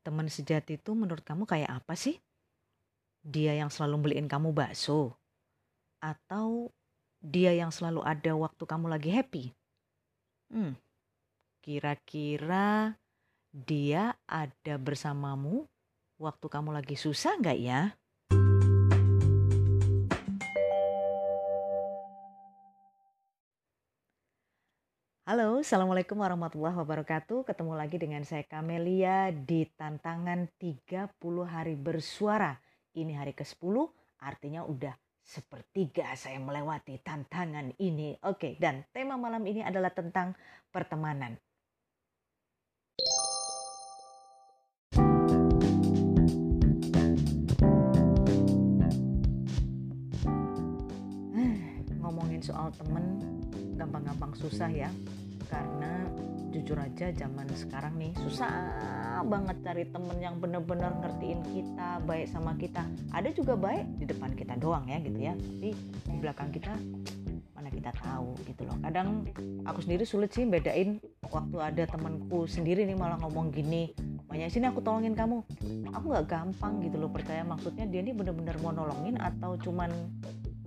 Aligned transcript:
Teman 0.00 0.32
sejati 0.32 0.80
itu 0.80 0.96
menurut 0.96 1.20
kamu 1.20 1.44
kayak 1.44 1.84
apa 1.84 1.92
sih? 1.92 2.16
Dia 3.20 3.52
yang 3.52 3.68
selalu 3.68 4.08
beliin 4.08 4.28
kamu 4.28 4.56
bakso? 4.56 5.12
Atau 6.00 6.72
dia 7.20 7.52
yang 7.52 7.68
selalu 7.68 8.00
ada 8.00 8.32
waktu 8.32 8.64
kamu 8.64 8.88
lagi 8.88 9.12
happy? 9.12 9.52
Hmm, 10.48 10.72
kira-kira 11.60 12.96
dia 13.52 14.16
ada 14.24 14.74
bersamamu 14.80 15.68
waktu 16.16 16.46
kamu 16.48 16.72
lagi 16.72 16.96
susah 16.96 17.36
nggak 17.36 17.58
ya? 17.60 17.92
Halo, 25.30 25.62
Assalamualaikum 25.62 26.26
warahmatullahi 26.26 26.74
wabarakatuh. 26.74 27.46
Ketemu 27.46 27.78
lagi 27.78 28.02
dengan 28.02 28.26
saya 28.26 28.42
Kamelia 28.42 29.30
di 29.30 29.62
tantangan 29.78 30.50
30 30.58 31.06
hari 31.46 31.78
bersuara. 31.78 32.58
Ini 32.98 33.14
hari 33.14 33.30
ke-10, 33.38 33.62
artinya 34.18 34.66
udah 34.66 34.90
sepertiga 35.22 36.10
saya 36.18 36.42
melewati 36.42 36.98
tantangan 36.98 37.78
ini. 37.78 38.18
Oke, 38.26 38.58
dan 38.58 38.82
tema 38.90 39.14
malam 39.14 39.46
ini 39.46 39.62
adalah 39.62 39.94
tentang 39.94 40.34
pertemanan. 40.74 41.38
Ngomongin 52.02 52.42
soal 52.42 52.74
temen 52.74 53.30
gampang-gampang 53.80 54.36
susah 54.36 54.68
ya 54.68 54.92
karena 55.50 56.06
jujur 56.50 56.78
aja 56.78 57.10
zaman 57.14 57.46
sekarang 57.54 57.94
nih 57.98 58.12
susah 58.22 58.50
banget 59.26 59.56
cari 59.62 59.84
temen 59.86 60.18
yang 60.18 60.38
bener-bener 60.42 60.90
ngertiin 61.02 61.40
kita 61.46 62.02
baik 62.06 62.26
sama 62.30 62.54
kita. 62.58 62.86
Ada 63.14 63.30
juga 63.34 63.54
baik 63.54 64.02
di 64.02 64.04
depan 64.06 64.34
kita 64.34 64.58
doang 64.58 64.86
ya 64.86 64.98
gitu 65.02 65.18
ya. 65.18 65.34
Tapi 65.34 65.70
di 66.06 66.16
belakang 66.18 66.50
kita 66.50 66.74
mana 67.54 67.68
kita 67.70 67.92
tahu 68.02 68.34
gitu 68.48 68.66
loh. 68.66 68.76
Kadang 68.82 69.28
aku 69.68 69.78
sendiri 69.84 70.02
sulit 70.08 70.32
sih 70.32 70.48
bedain 70.48 70.98
waktu 71.28 71.56
ada 71.60 71.84
temanku 71.86 72.48
sendiri 72.48 72.82
nih 72.88 72.96
malah 72.98 73.20
ngomong 73.22 73.54
gini. 73.54 73.92
Banyak 74.30 74.50
sini 74.50 74.70
aku 74.70 74.80
tolongin 74.82 75.14
kamu. 75.14 75.42
Aku 75.90 76.04
nggak 76.10 76.26
gampang 76.30 76.80
gitu 76.82 76.96
loh 77.02 77.10
percaya. 77.10 77.42
Maksudnya 77.42 77.86
dia 77.86 78.00
ini 78.02 78.14
bener-bener 78.14 78.56
mau 78.62 78.70
nolongin 78.70 79.18
atau 79.18 79.58
cuman 79.58 79.90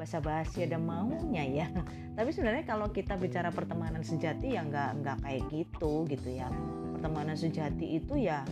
basa-basi 0.03 0.67
ada 0.67 0.75
maunya 0.75 1.47
ya. 1.47 1.67
Tapi 2.19 2.29
sebenarnya 2.35 2.67
kalau 2.67 2.91
kita 2.91 3.15
bicara 3.15 3.47
pertemanan 3.55 4.03
sejati 4.03 4.59
ya 4.59 4.67
nggak 4.67 4.99
nggak 4.99 5.17
kayak 5.23 5.41
gitu 5.47 6.03
gitu 6.11 6.29
ya. 6.35 6.51
Pertemanan 6.99 7.39
sejati 7.39 8.03
itu 8.03 8.19
ya 8.19 8.43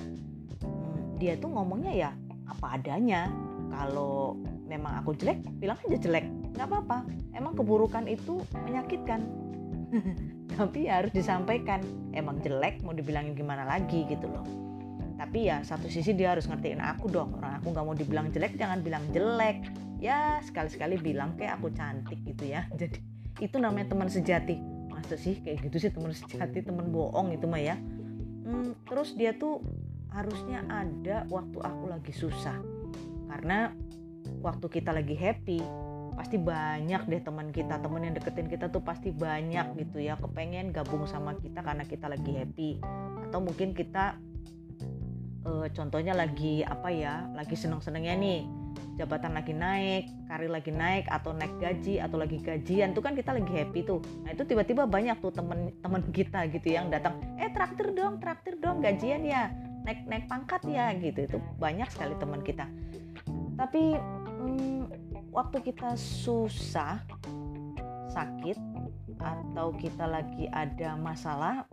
hmm, 0.63 1.19
dia 1.19 1.35
tuh 1.35 1.51
ngomongnya 1.51 1.91
ya 1.91 2.11
apa 2.47 2.79
adanya. 2.79 3.27
Kalau 3.71 4.39
memang 4.67 5.03
aku 5.03 5.11
jelek 5.19 5.43
bilang 5.59 5.75
aja 5.83 5.99
jelek 5.99 6.23
nggak 6.55 6.67
apa-apa. 6.71 7.03
Emang 7.35 7.59
keburukan 7.59 8.07
itu 8.07 8.39
menyakitkan. 8.63 9.27
Tapi 10.55 10.87
ya 10.87 11.03
harus 11.03 11.11
disampaikan 11.11 11.83
emang 12.15 12.39
jelek 12.39 12.79
mau 12.79 12.95
dibilangin 12.95 13.35
gimana 13.35 13.67
lagi? 13.67 14.07
gitu 14.07 14.27
loh 14.27 14.70
tapi 15.31 15.47
ya 15.47 15.63
satu 15.63 15.87
sisi 15.87 16.11
dia 16.11 16.35
harus 16.35 16.43
ngertiin 16.43 16.83
aku 16.83 17.07
dong. 17.07 17.39
Orang 17.39 17.63
aku 17.63 17.71
nggak 17.71 17.85
mau 17.87 17.95
dibilang 17.95 18.27
jelek 18.35 18.59
jangan 18.59 18.83
bilang 18.83 19.07
jelek. 19.15 19.63
Ya 20.03 20.43
sekali-sekali 20.43 20.99
bilang 20.99 21.39
kayak 21.39 21.55
aku 21.55 21.71
cantik 21.71 22.19
gitu 22.27 22.51
ya. 22.51 22.67
Jadi 22.75 22.99
itu 23.39 23.55
namanya 23.55 23.95
teman 23.95 24.11
sejati. 24.11 24.59
Masa 24.91 25.15
sih 25.15 25.39
kayak 25.39 25.71
gitu 25.71 25.87
sih 25.87 25.95
teman 25.95 26.11
sejati 26.11 26.67
teman 26.67 26.91
bohong 26.91 27.31
itu 27.31 27.47
mah 27.47 27.63
ya. 27.63 27.79
Hmm, 28.43 28.75
terus 28.83 29.15
dia 29.15 29.31
tuh 29.31 29.63
harusnya 30.11 30.67
ada 30.67 31.23
waktu 31.31 31.63
aku 31.63 31.83
lagi 31.87 32.11
susah. 32.11 32.59
Karena 33.31 33.71
waktu 34.43 34.67
kita 34.67 34.91
lagi 34.91 35.15
happy 35.15 35.63
pasti 36.11 36.43
banyak 36.43 37.07
deh 37.07 37.23
teman 37.23 37.55
kita. 37.55 37.79
Teman 37.79 38.03
yang 38.03 38.19
deketin 38.19 38.51
kita 38.51 38.67
tuh 38.67 38.83
pasti 38.83 39.15
banyak 39.15 39.79
gitu 39.79 40.03
ya. 40.03 40.19
Kepengen 40.19 40.75
gabung 40.75 41.07
sama 41.07 41.39
kita 41.39 41.63
karena 41.63 41.87
kita 41.87 42.11
lagi 42.11 42.35
happy. 42.35 42.83
Atau 43.31 43.39
mungkin 43.39 43.71
kita 43.71 44.19
uh, 45.45 45.67
contohnya 45.71 46.13
lagi 46.13 46.61
apa 46.65 46.89
ya 46.91 47.25
lagi 47.33 47.55
seneng-senengnya 47.57 48.15
nih 48.17 48.41
jabatan 48.99 49.33
lagi 49.33 49.55
naik, 49.55 50.03
karir 50.29 50.51
lagi 50.51 50.69
naik 50.69 51.07
atau 51.09 51.33
naik 51.33 51.57
gaji 51.57 51.97
atau 51.97 52.21
lagi 52.21 52.37
gajian 52.37 52.93
tuh 52.93 53.01
kan 53.01 53.17
kita 53.17 53.33
lagi 53.33 53.49
happy 53.49 53.81
tuh. 53.81 54.03
Nah 54.21 54.35
itu 54.35 54.43
tiba-tiba 54.45 54.85
banyak 54.85 55.17
tuh 55.23 55.33
temen-temen 55.33 56.01
kita 56.11 56.45
gitu 56.51 56.67
yang 56.69 56.91
datang, 56.91 57.17
eh 57.41 57.49
traktir 57.49 57.95
dong, 57.97 58.21
traktir 58.21 58.61
dong 58.61 58.83
gajian 58.83 59.25
ya, 59.25 59.49
naik 59.87 60.05
naik 60.05 60.25
pangkat 60.29 60.61
ya 60.69 60.93
gitu. 60.99 61.25
Itu 61.25 61.37
banyak 61.57 61.89
sekali 61.89 62.13
teman 62.19 62.45
kita. 62.45 62.67
Tapi 63.57 63.97
hmm, 63.97 64.81
waktu 65.33 65.57
kita 65.65 65.97
susah, 65.97 67.01
sakit 68.11 68.59
atau 69.21 69.73
kita 69.77 70.05
lagi 70.05 70.45
ada 70.51 70.93
masalah, 70.93 71.65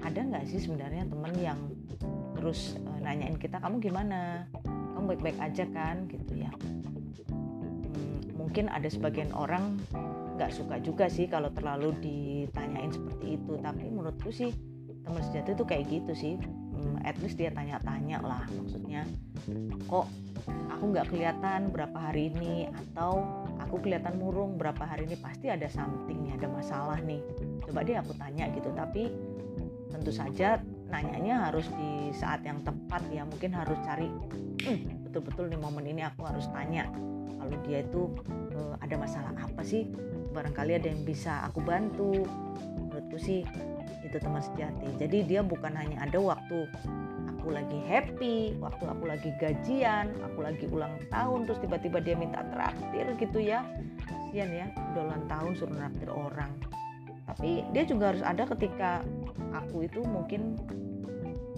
ada 0.00 0.20
nggak 0.24 0.44
sih 0.48 0.62
sebenarnya 0.62 1.04
temen 1.04 1.34
yang 1.36 1.60
terus 2.46 2.78
uh, 2.78 3.02
nanyain 3.02 3.34
kita 3.42 3.58
kamu 3.58 3.82
gimana? 3.82 4.46
Kamu 4.94 5.18
baik-baik 5.18 5.34
aja 5.42 5.66
kan? 5.66 6.06
Gitu 6.06 6.46
ya. 6.46 6.54
Hmm, 7.26 8.38
mungkin 8.38 8.70
ada 8.70 8.86
sebagian 8.86 9.34
orang 9.34 9.82
nggak 10.38 10.54
suka 10.54 10.78
juga 10.78 11.10
sih 11.10 11.26
kalau 11.26 11.50
terlalu 11.50 11.90
ditanyain 11.98 12.94
seperti 12.94 13.34
itu. 13.34 13.58
Tapi 13.58 13.90
menurutku 13.90 14.30
sih 14.30 14.54
teman 15.02 15.26
sejati 15.26 15.58
itu 15.58 15.64
kayak 15.66 15.84
gitu 15.90 16.12
sih. 16.14 16.34
Hmm, 16.38 17.02
at 17.02 17.18
least 17.18 17.34
dia 17.34 17.50
tanya-tanya 17.50 18.22
lah 18.22 18.46
maksudnya 18.54 19.02
kok 19.90 20.06
aku 20.70 20.84
nggak 20.94 21.10
kelihatan 21.10 21.74
berapa 21.74 21.98
hari 21.98 22.30
ini? 22.30 22.70
Atau 22.70 23.26
aku 23.58 23.82
kelihatan 23.82 24.22
murung 24.22 24.54
berapa 24.54 24.86
hari 24.86 25.10
ini? 25.10 25.18
Pasti 25.18 25.50
ada 25.50 25.66
something 25.66 26.30
nih 26.30 26.38
ada 26.38 26.46
masalah 26.46 27.02
nih. 27.02 27.18
Coba 27.66 27.82
deh 27.82 27.98
aku 27.98 28.14
tanya 28.14 28.46
gitu. 28.54 28.70
Tapi 28.70 29.10
tentu 29.90 30.14
saja 30.14 30.62
nanyanya 30.88 31.50
harus 31.50 31.66
di 31.74 32.14
saat 32.14 32.46
yang 32.46 32.62
tepat 32.62 33.02
ya 33.10 33.26
mungkin 33.26 33.50
harus 33.50 33.76
cari 33.82 34.06
hmm, 34.62 35.08
betul-betul 35.08 35.50
nih 35.50 35.60
momen 35.60 35.84
ini 35.86 36.02
aku 36.06 36.22
harus 36.26 36.46
tanya 36.54 36.86
kalau 37.46 37.62
dia 37.62 37.78
itu 37.86 38.10
uh, 38.58 38.74
ada 38.82 38.98
masalah 38.98 39.30
apa 39.38 39.62
sih? 39.62 39.86
Barangkali 40.34 40.82
ada 40.82 40.90
yang 40.90 41.06
bisa 41.06 41.46
aku 41.46 41.62
bantu. 41.62 42.26
Menurutku 42.90 43.22
sih 43.22 43.46
itu 44.02 44.16
teman 44.18 44.42
sejati. 44.42 44.90
Jadi 44.98 45.22
dia 45.30 45.46
bukan 45.46 45.70
hanya 45.78 46.02
ada 46.02 46.18
waktu 46.18 46.66
aku 47.30 47.54
lagi 47.54 47.78
happy 47.86 48.58
waktu 48.58 48.82
aku 48.90 49.06
lagi 49.06 49.30
gajian 49.38 50.10
aku 50.18 50.42
lagi 50.42 50.66
ulang 50.66 50.98
tahun 51.14 51.46
terus 51.46 51.62
tiba-tiba 51.62 52.02
dia 52.02 52.18
minta 52.18 52.42
traktir 52.50 53.06
gitu 53.14 53.38
ya. 53.38 53.62
Kasian 54.10 54.50
ya 54.50 54.66
udah 54.94 55.02
ulang 55.06 55.24
tahun 55.30 55.50
suruh 55.54 55.76
traktir 55.78 56.10
orang. 56.10 56.50
Tapi 57.30 57.62
dia 57.70 57.86
juga 57.86 58.10
harus 58.10 58.26
ada 58.26 58.42
ketika 58.42 59.06
aku 59.52 59.88
itu 59.88 60.00
mungkin 60.04 60.56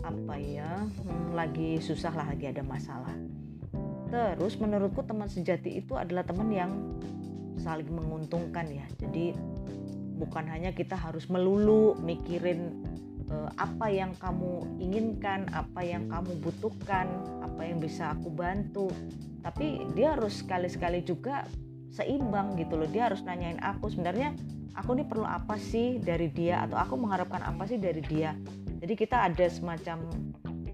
apa 0.06 0.34
ya 0.38 0.86
hmm, 0.86 1.34
lagi 1.34 1.78
susah 1.82 2.14
lah 2.14 2.26
lagi 2.30 2.48
ada 2.48 2.62
masalah. 2.64 3.14
Terus 4.08 4.56
menurutku 4.56 5.04
teman 5.04 5.28
sejati 5.28 5.84
itu 5.84 5.92
adalah 5.92 6.24
teman 6.24 6.48
yang 6.48 6.72
saling 7.60 7.90
menguntungkan 7.92 8.64
ya. 8.72 8.86
Jadi 8.96 9.36
bukan 10.18 10.48
hanya 10.48 10.72
kita 10.72 10.96
harus 10.96 11.28
melulu 11.28 11.94
mikirin 12.00 12.72
uh, 13.30 13.50
apa 13.60 13.86
yang 13.92 14.12
kamu 14.18 14.66
inginkan 14.82 15.46
apa 15.54 15.84
yang 15.84 16.10
kamu 16.10 16.32
butuhkan 16.42 17.06
apa 17.44 17.62
yang 17.62 17.78
bisa 17.78 18.16
aku 18.16 18.28
bantu 18.32 18.90
tapi 19.44 19.86
dia 19.94 20.18
harus 20.18 20.42
sekali-sekali 20.42 21.06
juga 21.06 21.46
seimbang 21.92 22.56
gitu 22.56 22.76
loh. 22.76 22.88
Dia 22.88 23.10
harus 23.10 23.24
nanyain 23.24 23.58
aku 23.60 23.92
sebenarnya 23.92 24.36
aku 24.76 24.94
ini 24.94 25.04
perlu 25.04 25.26
apa 25.26 25.56
sih 25.58 25.98
dari 25.98 26.30
dia? 26.30 26.64
Atau 26.64 26.78
aku 26.78 26.94
mengharapkan 26.94 27.42
apa 27.42 27.66
sih 27.66 27.80
dari 27.80 28.02
dia? 28.04 28.36
Jadi 28.78 28.94
kita 28.94 29.26
ada 29.26 29.46
semacam 29.50 30.06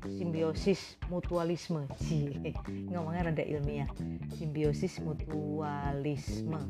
simbiosis 0.04 1.00
mutualisme. 1.08 1.88
Sih 2.00 2.36
ngomongnya 2.92 3.32
rada 3.32 3.44
ilmiah. 3.44 3.88
Simbiosis 4.36 5.00
mutualisme. 5.00 6.60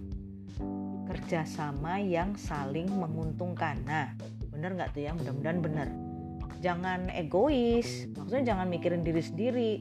Kerjasama 1.11 2.01
yang 2.01 2.39
saling 2.39 2.89
menguntungkan. 2.89 3.83
Nah 3.85 4.15
bener 4.55 4.79
nggak 4.79 4.95
tuh 4.95 5.03
ya? 5.03 5.11
Mudah-mudahan 5.13 5.61
bener. 5.61 5.89
Jangan 6.63 7.13
egois. 7.13 8.09
Maksudnya 8.17 8.55
jangan 8.55 8.67
mikirin 8.71 9.05
diri 9.05 9.21
sendiri 9.21 9.73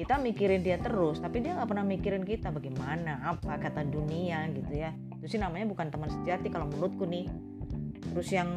kita 0.00 0.16
mikirin 0.16 0.64
dia 0.64 0.80
terus 0.80 1.20
tapi 1.20 1.44
dia 1.44 1.52
nggak 1.52 1.68
pernah 1.68 1.84
mikirin 1.84 2.24
kita. 2.24 2.48
Bagaimana? 2.48 3.20
Apa 3.20 3.60
kata 3.60 3.84
dunia 3.84 4.48
gitu 4.56 4.72
ya? 4.72 4.96
Itu 5.20 5.36
sih 5.36 5.36
namanya 5.36 5.68
bukan 5.68 5.92
teman 5.92 6.08
sejati 6.08 6.48
kalau 6.48 6.72
menurutku 6.72 7.04
nih. 7.04 7.28
Terus 8.16 8.32
yang 8.32 8.48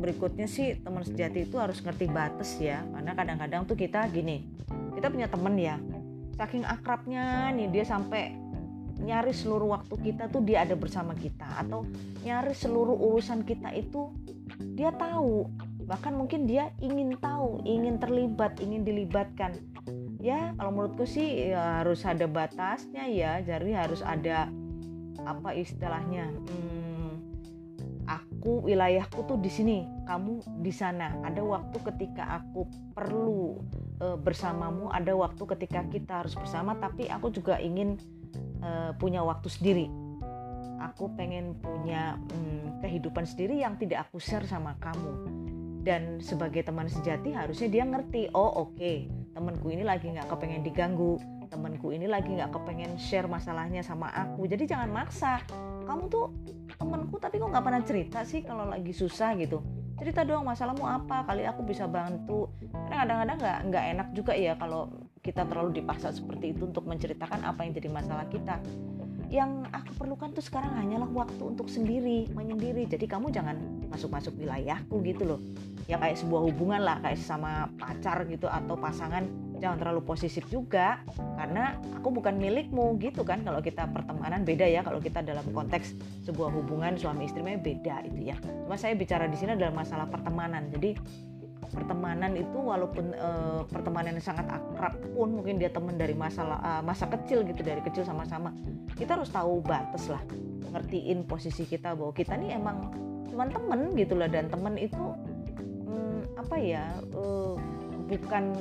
berikutnya 0.00 0.48
sih 0.48 0.80
teman 0.80 1.04
sejati 1.04 1.44
itu 1.44 1.60
harus 1.60 1.84
ngerti 1.84 2.08
batas 2.08 2.56
ya. 2.56 2.80
Karena 2.88 3.12
kadang-kadang 3.12 3.68
tuh 3.68 3.76
kita 3.76 4.08
gini 4.08 4.48
kita 4.96 5.12
punya 5.12 5.28
temen 5.28 5.60
ya. 5.60 5.76
Saking 6.40 6.64
akrabnya 6.64 7.52
nih 7.52 7.68
dia 7.68 7.84
sampai 7.84 8.32
nyaris 9.04 9.44
seluruh 9.44 9.76
waktu 9.76 9.94
kita 10.00 10.32
tuh 10.32 10.40
dia 10.40 10.64
ada 10.64 10.72
bersama 10.72 11.12
kita. 11.12 11.44
Atau 11.60 11.84
nyaris 12.24 12.64
seluruh 12.64 12.96
urusan 12.96 13.44
kita 13.44 13.76
itu 13.76 14.08
dia 14.72 14.88
tahu. 14.96 15.52
Bahkan 15.84 16.16
mungkin 16.16 16.48
dia 16.48 16.72
ingin 16.80 17.12
tahu 17.20 17.60
ingin 17.68 18.00
terlibat 18.00 18.56
ingin 18.64 18.88
dilibatkan 18.88 19.52
ya 20.22 20.54
kalau 20.54 20.70
menurutku 20.70 21.02
sih 21.02 21.50
ya 21.50 21.82
harus 21.82 22.06
ada 22.06 22.30
batasnya 22.30 23.10
ya. 23.10 23.42
Jadi 23.42 23.74
harus 23.74 24.00
ada 24.06 24.46
apa 25.26 25.54
istilahnya 25.54 26.30
hmm, 26.30 27.10
aku 28.06 28.64
wilayahku 28.66 29.26
tuh 29.26 29.38
di 29.42 29.50
sini 29.50 29.78
kamu 30.06 30.62
di 30.62 30.70
sana. 30.70 31.18
Ada 31.26 31.42
waktu 31.42 31.76
ketika 31.92 32.38
aku 32.38 32.70
perlu 32.94 33.58
e, 33.98 34.06
bersamamu 34.22 34.88
ada 34.94 35.10
waktu 35.18 35.42
ketika 35.58 35.82
kita 35.90 36.22
harus 36.24 36.38
bersama 36.38 36.78
tapi 36.78 37.10
aku 37.10 37.34
juga 37.34 37.58
ingin 37.58 37.98
e, 38.62 38.94
punya 39.02 39.26
waktu 39.26 39.50
sendiri. 39.50 39.86
Aku 40.82 41.10
pengen 41.14 41.58
punya 41.62 42.18
hmm, 42.18 42.82
kehidupan 42.82 43.22
sendiri 43.26 43.62
yang 43.62 43.78
tidak 43.78 44.10
aku 44.10 44.22
share 44.22 44.46
sama 44.46 44.78
kamu. 44.78 45.42
Dan 45.82 46.22
sebagai 46.22 46.62
teman 46.62 46.86
sejati 46.86 47.34
harusnya 47.34 47.66
dia 47.66 47.82
ngerti 47.82 48.30
oh 48.38 48.70
oke 48.70 48.78
okay, 48.78 49.10
temanku 49.32 49.72
ini 49.72 49.82
lagi 49.82 50.12
nggak 50.12 50.28
kepengen 50.28 50.62
diganggu 50.62 51.16
temanku 51.52 51.92
ini 51.92 52.08
lagi 52.08 52.32
nggak 52.32 52.48
kepengen 52.48 52.96
share 52.96 53.28
masalahnya 53.28 53.84
sama 53.84 54.08
aku. 54.08 54.48
Jadi 54.48 54.64
jangan 54.64 54.88
maksa. 54.88 55.44
Kamu 55.84 56.08
tuh 56.08 56.32
temanku 56.80 57.20
tapi 57.20 57.36
kok 57.36 57.52
nggak 57.52 57.64
pernah 57.68 57.82
cerita 57.84 58.24
sih 58.24 58.40
kalau 58.40 58.64
lagi 58.64 58.96
susah 58.96 59.36
gitu? 59.36 59.60
Cerita 60.00 60.24
dong 60.24 60.48
masalahmu 60.48 60.88
apa? 60.88 61.28
Kali 61.28 61.44
aku 61.44 61.60
bisa 61.68 61.84
bantu. 61.84 62.48
Karena 62.72 63.04
kadang-kadang 63.04 63.36
nggak 63.36 63.58
nggak 63.68 63.84
enak 63.92 64.08
juga 64.16 64.32
ya 64.32 64.56
kalau 64.56 64.88
kita 65.20 65.44
terlalu 65.44 65.84
dipaksa 65.84 66.10
seperti 66.10 66.56
itu 66.56 66.66
untuk 66.66 66.88
menceritakan 66.88 67.44
apa 67.44 67.62
yang 67.62 67.76
jadi 67.76 67.88
masalah 67.92 68.26
kita 68.32 68.58
yang 69.32 69.64
aku 69.72 69.96
perlukan 69.96 70.28
tuh 70.36 70.44
sekarang 70.44 70.76
hanyalah 70.76 71.08
waktu 71.08 71.40
untuk 71.40 71.72
sendiri 71.72 72.28
menyendiri. 72.36 72.84
Jadi 72.84 73.08
kamu 73.08 73.32
jangan 73.32 73.56
masuk-masuk 73.88 74.36
wilayahku 74.36 75.00
gitu 75.08 75.24
loh. 75.24 75.40
Ya 75.88 75.96
kayak 75.96 76.20
sebuah 76.20 76.52
hubungan 76.52 76.84
lah 76.84 77.00
kayak 77.00 77.16
sama 77.16 77.72
pacar 77.80 78.28
gitu 78.28 78.44
atau 78.44 78.76
pasangan. 78.76 79.24
Jangan 79.56 79.80
terlalu 79.80 80.04
posesif 80.04 80.44
juga 80.52 81.00
karena 81.40 81.80
aku 81.96 82.12
bukan 82.12 82.36
milikmu 82.36 83.00
gitu 83.00 83.24
kan. 83.24 83.40
Kalau 83.40 83.64
kita 83.64 83.88
pertemanan 83.88 84.44
beda 84.44 84.68
ya 84.68 84.84
kalau 84.84 85.00
kita 85.00 85.24
dalam 85.24 85.48
konteks 85.48 85.96
sebuah 86.28 86.52
hubungan 86.52 87.00
suami 87.00 87.24
istrinya 87.24 87.56
beda 87.56 88.04
itu 88.04 88.28
ya. 88.28 88.36
Cuma 88.68 88.76
saya 88.76 88.92
bicara 88.92 89.24
di 89.32 89.40
sini 89.40 89.56
adalah 89.56 89.72
masalah 89.72 90.12
pertemanan. 90.12 90.68
Jadi 90.68 90.92
pertemanan 91.72 92.36
itu 92.36 92.58
walaupun 92.60 93.16
uh, 93.16 93.64
pertemanan 93.66 94.20
yang 94.20 94.24
sangat 94.24 94.46
akrab 94.52 94.92
pun 95.16 95.40
mungkin 95.40 95.56
dia 95.56 95.72
teman 95.72 95.96
dari 95.96 96.12
masa 96.12 96.44
uh, 96.44 96.84
masa 96.84 97.08
kecil 97.08 97.42
gitu 97.48 97.64
dari 97.64 97.80
kecil 97.80 98.04
sama-sama 98.04 98.52
kita 98.94 99.16
harus 99.16 99.32
tahu 99.32 99.64
batas 99.64 100.12
lah 100.12 100.20
ngertiin 100.72 101.24
posisi 101.24 101.64
kita 101.64 101.96
bahwa 101.96 102.12
kita 102.12 102.36
nih 102.36 102.60
emang 102.60 102.92
cuman 103.32 103.48
temen 103.48 103.80
gitu 103.96 104.14
lah 104.20 104.28
dan 104.28 104.52
temen 104.52 104.76
itu 104.76 105.16
um, 105.88 106.20
apa 106.36 106.56
ya 106.60 106.84
uh, 107.16 107.56
bukan 108.08 108.52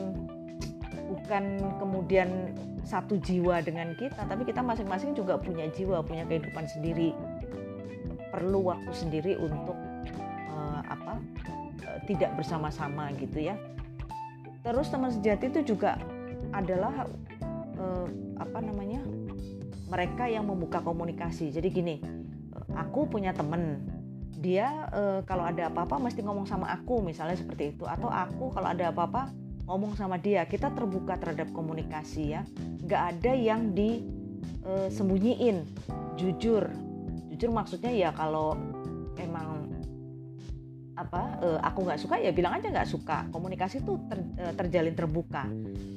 bukan 1.12 1.44
kemudian 1.84 2.56
satu 2.88 3.20
jiwa 3.20 3.60
dengan 3.60 3.94
kita 4.00 4.24
tapi 4.26 4.48
kita 4.48 4.64
masing-masing 4.64 5.12
juga 5.12 5.36
punya 5.36 5.68
jiwa 5.72 6.00
punya 6.02 6.24
kehidupan 6.26 6.66
sendiri. 6.72 7.12
Perlu 8.32 8.72
waktu 8.72 8.92
sendiri 8.96 9.36
untuk 9.36 9.76
tidak 12.10 12.34
bersama-sama 12.38 13.12
gitu 13.18 13.52
ya. 13.52 13.58
Terus 14.62 14.90
teman 14.94 15.10
sejati 15.10 15.50
itu 15.50 15.74
juga 15.74 15.98
adalah 16.54 17.10
uh, 17.78 18.08
apa 18.38 18.60
namanya 18.62 19.02
mereka 19.90 20.30
yang 20.30 20.46
membuka 20.48 20.80
komunikasi. 20.82 21.50
Jadi 21.52 21.68
gini 21.70 21.96
aku 22.78 23.10
punya 23.10 23.34
temen 23.36 23.84
dia 24.42 24.90
uh, 24.90 25.22
kalau 25.26 25.46
ada 25.46 25.70
apa-apa 25.70 26.02
mesti 26.02 26.26
ngomong 26.26 26.50
sama 26.50 26.70
aku 26.74 27.02
misalnya 27.06 27.38
seperti 27.38 27.78
itu. 27.78 27.86
Atau 27.86 28.10
aku 28.10 28.50
kalau 28.54 28.70
ada 28.74 28.90
apa-apa 28.90 29.30
ngomong 29.70 29.94
sama 29.98 30.18
dia. 30.18 30.46
Kita 30.50 30.74
terbuka 30.74 31.18
terhadap 31.22 31.54
komunikasi 31.54 32.34
ya. 32.38 32.42
Nggak 32.86 33.02
ada 33.18 33.32
yang 33.38 33.74
disembunyiin 33.78 35.66
jujur. 36.18 36.66
Jujur 37.34 37.50
maksudnya 37.54 37.94
ya 37.94 38.10
kalau 38.14 38.58
emang 39.22 39.61
apa 41.02 41.42
uh, 41.42 41.60
aku 41.66 41.88
nggak 41.90 42.00
suka 42.02 42.16
ya 42.22 42.30
bilang 42.30 42.58
aja 42.58 42.70
nggak 42.70 42.90
suka. 42.90 43.26
Komunikasi 43.34 43.82
itu 43.82 43.98
ter, 44.06 44.20
uh, 44.42 44.54
terjalin 44.54 44.94
terbuka. 44.94 45.50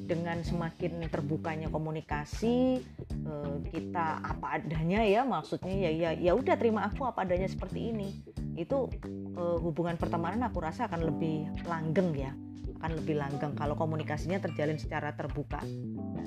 Dengan 0.04 0.44
semakin 0.44 1.08
terbukanya 1.08 1.72
komunikasi 1.72 2.80
uh, 3.24 3.56
kita 3.72 4.20
apa 4.20 4.60
adanya 4.60 5.00
ya 5.04 5.24
maksudnya 5.24 5.72
ya 5.72 5.90
ya 5.92 6.10
ya 6.12 6.32
udah 6.36 6.56
terima 6.60 6.84
aku 6.88 7.04
apa 7.04 7.24
adanya 7.24 7.48
seperti 7.48 7.92
ini. 7.92 8.08
Itu 8.56 8.88
uh, 9.36 9.58
hubungan 9.60 10.00
pertemanan 10.00 10.44
aku 10.48 10.64
rasa 10.64 10.88
akan 10.88 11.08
lebih 11.08 11.48
langgeng 11.68 12.12
ya 12.16 12.32
akan 12.84 13.00
lebih 13.00 13.16
langgeng 13.16 13.56
kalau 13.56 13.72
komunikasinya 13.80 14.36
terjalin 14.44 14.76
secara 14.76 15.16
terbuka. 15.16 15.56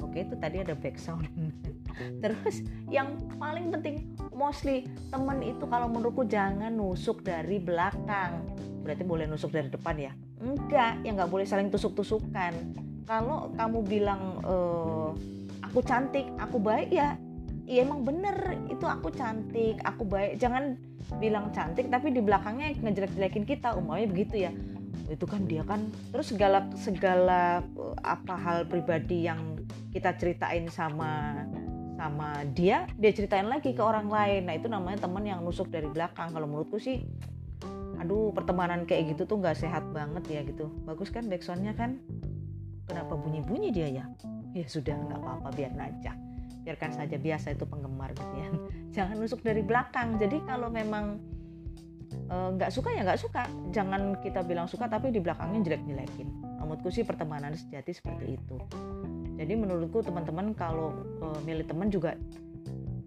Oke 0.01 0.25
itu 0.25 0.33
tadi 0.41 0.65
ada 0.65 0.73
background 0.73 1.29
terus 2.25 2.65
yang 2.89 3.13
paling 3.37 3.69
penting 3.69 4.17
mostly 4.33 4.89
temen 5.13 5.45
itu 5.45 5.69
kalau 5.69 5.85
menurutku 5.85 6.25
jangan 6.25 6.73
nusuk 6.73 7.21
dari 7.21 7.61
belakang. 7.61 8.41
Berarti 8.81 9.05
boleh 9.05 9.29
nusuk 9.29 9.53
dari 9.53 9.69
depan 9.69 10.01
ya? 10.01 10.17
Enggak 10.41 10.97
ya 11.05 11.13
nggak 11.13 11.29
boleh 11.29 11.45
saling 11.45 11.69
tusuk-tusukan. 11.69 12.53
Kalau 13.05 13.53
kamu 13.53 13.79
bilang 13.85 14.41
e, 14.41 14.55
aku 15.61 15.85
cantik 15.85 16.25
aku 16.41 16.57
baik 16.57 16.89
ya 16.89 17.21
iya 17.69 17.85
emang 17.85 18.01
bener 18.01 18.57
itu 18.65 18.89
aku 18.89 19.13
cantik 19.13 19.77
aku 19.85 20.09
baik. 20.09 20.41
Jangan 20.41 20.73
bilang 21.21 21.53
cantik 21.53 21.93
tapi 21.93 22.09
di 22.09 22.25
belakangnya 22.25 22.73
ngejelek-jelekin 22.81 23.45
kita 23.45 23.77
umumnya 23.77 24.09
begitu 24.09 24.49
ya 24.49 24.51
itu 25.07 25.23
kan 25.23 25.47
dia 25.47 25.63
kan 25.63 25.87
terus 26.11 26.35
segala 26.35 26.67
segala 26.75 27.63
eh, 27.63 27.95
apa 28.03 28.35
hal 28.35 28.57
pribadi 28.67 29.23
yang 29.27 29.55
kita 29.95 30.13
ceritain 30.19 30.67
sama 30.67 31.43
sama 31.97 32.45
dia 32.53 32.85
dia 32.99 33.11
ceritain 33.11 33.49
lagi 33.49 33.73
ke 33.73 33.81
orang 33.81 34.05
lain. 34.07 34.45
Nah 34.45 34.53
itu 34.53 34.69
namanya 34.69 35.09
teman 35.09 35.25
yang 35.25 35.41
nusuk 35.41 35.73
dari 35.73 35.89
belakang. 35.89 36.29
Kalau 36.29 36.45
menurutku 36.45 36.77
sih 36.77 37.01
aduh 37.97 38.29
pertemanan 38.29 38.85
kayak 38.85 39.17
gitu 39.17 39.25
tuh 39.25 39.41
nggak 39.41 39.57
sehat 39.57 39.81
banget 39.89 40.23
ya 40.29 40.41
gitu. 40.45 40.69
Bagus 40.85 41.09
kan 41.09 41.25
backsoundnya 41.25 41.73
kan? 41.73 41.97
Kenapa 42.85 43.17
bunyi-bunyi 43.17 43.73
dia 43.73 43.89
ya? 43.89 44.05
Ya 44.53 44.65
sudah 44.69 44.93
nggak 44.93 45.19
apa-apa 45.19 45.49
biar 45.57 45.73
aja. 45.81 46.13
Biarkan 46.61 46.91
saja 46.93 47.17
biasa 47.17 47.57
itu 47.57 47.65
penggemar 47.65 48.13
gitu 48.13 48.33
ya. 48.37 48.49
Jangan 49.01 49.17
nusuk 49.17 49.41
dari 49.41 49.65
belakang. 49.65 50.21
Jadi 50.21 50.45
kalau 50.45 50.69
memang 50.69 51.17
nggak 52.27 52.71
uh, 52.71 52.73
suka 52.73 52.89
ya 52.91 53.01
nggak 53.07 53.21
suka. 53.21 53.43
Jangan 53.71 54.19
kita 54.19 54.43
bilang 54.43 54.67
suka 54.67 54.91
tapi 54.91 55.11
di 55.11 55.19
belakangnya 55.23 55.63
jelek-jelekin. 55.73 56.27
Menurutku 56.59 56.91
sih 56.91 57.07
pertemanan 57.07 57.55
sejati 57.55 57.95
seperti 57.95 58.35
itu. 58.35 58.55
Jadi 59.39 59.53
menurutku 59.55 60.03
teman-teman 60.03 60.51
kalau 60.51 60.91
uh, 61.23 61.39
milih 61.47 61.63
teman 61.63 61.87
juga 61.87 62.19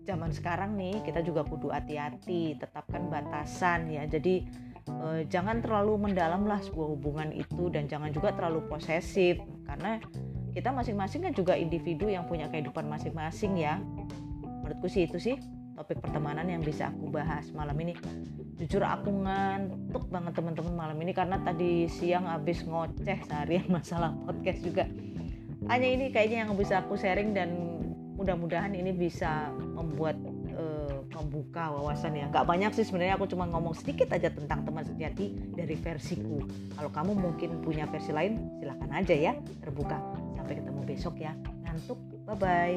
zaman 0.09 0.33
sekarang 0.33 0.81
nih 0.81 1.05
kita 1.05 1.21
juga 1.21 1.45
kudu 1.45 1.69
hati-hati 1.69 2.57
tetapkan 2.57 3.13
batasan 3.13 3.93
ya. 3.93 4.09
Jadi 4.09 4.49
uh, 4.89 5.21
jangan 5.29 5.61
terlalu 5.61 6.09
mendalam 6.09 6.49
lah 6.49 6.59
sebuah 6.65 6.97
hubungan 6.97 7.29
itu 7.37 7.69
dan 7.69 7.85
jangan 7.85 8.09
juga 8.09 8.33
terlalu 8.33 8.65
posesif. 8.65 9.37
Karena 9.69 10.01
kita 10.57 10.73
masing-masing 10.73 11.29
kan 11.29 11.33
juga 11.37 11.53
individu 11.55 12.09
yang 12.09 12.25
punya 12.25 12.49
kehidupan 12.49 12.89
masing-masing 12.89 13.61
ya. 13.61 13.77
Menurutku 14.65 14.89
sih 14.89 15.05
itu 15.05 15.21
sih 15.21 15.37
topik 15.81 16.05
pertemanan 16.05 16.45
yang 16.45 16.61
bisa 16.61 16.93
aku 16.93 17.09
bahas 17.09 17.49
malam 17.57 17.73
ini. 17.81 17.97
Jujur 18.61 18.85
aku 18.85 19.09
ngantuk 19.25 20.13
banget 20.13 20.37
teman-teman 20.37 20.77
malam 20.77 21.01
ini 21.01 21.17
karena 21.17 21.41
tadi 21.41 21.89
siang 21.89 22.29
habis 22.29 22.61
ngoceh 22.69 23.25
seharian 23.25 23.65
masalah 23.81 24.13
podcast 24.29 24.61
juga. 24.61 24.85
Hanya 25.73 25.89
ini 25.89 26.13
kayaknya 26.13 26.45
yang 26.45 26.53
bisa 26.53 26.85
aku 26.85 27.01
sharing 27.01 27.33
dan 27.33 27.81
mudah-mudahan 28.21 28.77
ini 28.77 28.93
bisa 28.93 29.49
membuat 29.57 30.21
uh, 30.53 31.01
membuka 31.17 31.73
wawasan 31.73 32.13
ya. 32.13 32.29
Nggak 32.29 32.45
banyak 32.45 32.77
sih 32.77 32.85
sebenarnya 32.85 33.17
aku 33.17 33.33
cuma 33.33 33.49
ngomong 33.49 33.73
sedikit 33.73 34.13
aja 34.13 34.29
tentang 34.29 34.61
teman 34.69 34.85
sejati 34.85 35.33
dari 35.57 35.81
versiku. 35.81 36.45
Kalau 36.77 36.93
kamu 36.93 37.17
mungkin 37.17 37.65
punya 37.65 37.89
versi 37.89 38.13
lain 38.13 38.61
silahkan 38.61 38.93
aja 38.93 39.17
ya 39.17 39.33
terbuka. 39.65 39.97
Sampai 40.37 40.61
ketemu 40.61 40.85
besok 40.85 41.17
ya. 41.17 41.33
Ngantuk 41.65 41.97
bye 42.29 42.37
bye 42.37 42.77